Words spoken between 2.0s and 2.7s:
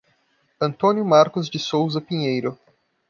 Pinheiro